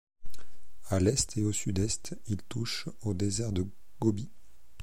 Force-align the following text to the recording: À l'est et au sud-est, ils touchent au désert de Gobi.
À 0.89 0.99
l'est 0.99 1.37
et 1.37 1.43
au 1.43 1.51
sud-est, 1.51 2.17
ils 2.25 2.41
touchent 2.41 2.89
au 3.03 3.13
désert 3.13 3.51
de 3.51 3.67
Gobi. 3.99 4.31